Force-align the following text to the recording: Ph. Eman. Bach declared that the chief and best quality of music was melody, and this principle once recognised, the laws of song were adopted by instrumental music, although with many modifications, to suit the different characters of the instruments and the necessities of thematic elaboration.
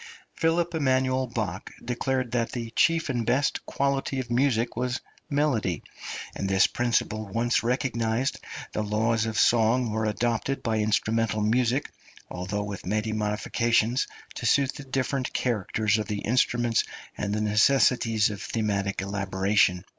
Ph. 0.35 0.49
Eman. 0.51 1.31
Bach 1.35 1.69
declared 1.85 2.31
that 2.31 2.53
the 2.53 2.71
chief 2.71 3.07
and 3.09 3.23
best 3.23 3.63
quality 3.67 4.19
of 4.19 4.31
music 4.31 4.75
was 4.75 4.99
melody, 5.29 5.83
and 6.33 6.49
this 6.49 6.65
principle 6.65 7.27
once 7.27 7.61
recognised, 7.61 8.39
the 8.73 8.81
laws 8.81 9.27
of 9.27 9.37
song 9.37 9.91
were 9.91 10.05
adopted 10.05 10.63
by 10.63 10.79
instrumental 10.79 11.41
music, 11.43 11.91
although 12.31 12.63
with 12.63 12.83
many 12.83 13.13
modifications, 13.13 14.07
to 14.33 14.47
suit 14.47 14.73
the 14.73 14.83
different 14.85 15.33
characters 15.33 15.99
of 15.99 16.07
the 16.07 16.21
instruments 16.21 16.83
and 17.15 17.31
the 17.31 17.39
necessities 17.39 18.31
of 18.31 18.41
thematic 18.41 19.03
elaboration. 19.03 19.85